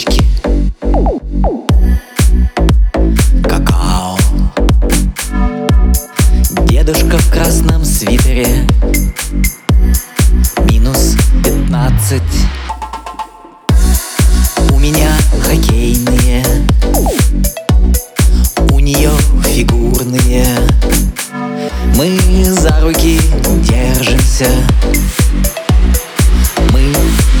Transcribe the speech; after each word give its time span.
булочки 0.00 0.24
Какао. 3.42 4.18
Дедушка 6.66 7.18
в 7.18 7.30
красном 7.30 7.84
свитере. 7.84 8.66
Минус 10.70 11.16
пятнадцать. 11.44 12.22
У 14.70 14.78
меня 14.78 15.10
хоккейные. 15.42 16.44
У 18.72 18.78
нее 18.78 19.10
фигурные. 19.44 20.46
Мы 21.96 22.44
за 22.44 22.80
руки 22.80 23.20
держимся. 23.68 24.48
Мы 26.72 26.94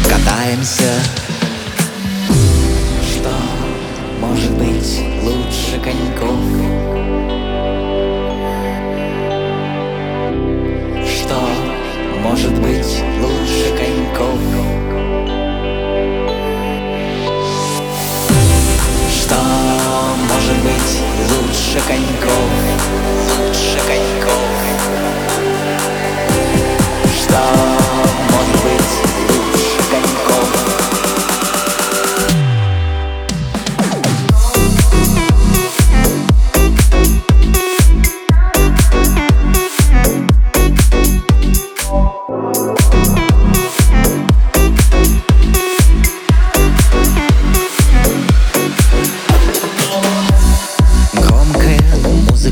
катаемся 0.08 0.92
лучше 5.80 5.84
коньков? 5.84 6.40
Что 11.06 11.40
может 12.22 12.52
быть 12.60 13.02
лучше 13.20 13.68
коньков? 13.76 14.40
Что 19.10 19.36
может 20.28 20.58
быть 20.62 20.92
лучше 21.30 21.80
коньков? 21.88 22.29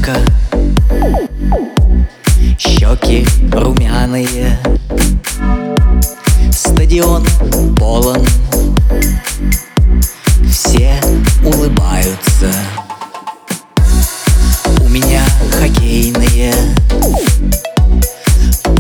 Музыка 0.09 0.21
Щеки 2.59 3.27
румяные. 3.53 4.59
Стадион 6.51 7.25
полон. 7.77 8.25
Все 10.51 11.01
улыбаются. 11.45 12.53
У 14.81 14.89
меня 14.89 15.23
хоккейные. 15.53 16.55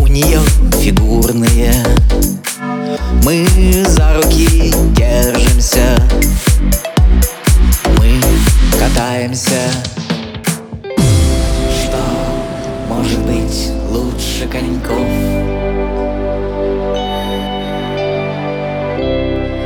У 0.01 0.07
нее 0.07 0.41
фигурные. 0.81 1.85
Мы 3.23 3.47
за 3.87 4.15
руки 4.15 4.75
лишь 14.39 14.51
коньков. 14.51 15.09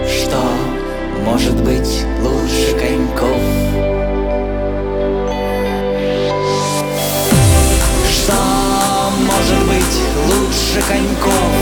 Что 0.08 0.42
может 1.24 1.62
быть 1.62 2.04
лучше 2.20 2.72
коньков? 2.78 3.40
Что 8.10 8.32
может 9.18 9.66
быть 9.66 9.98
лучше 10.28 10.82
коньков? 10.88 11.61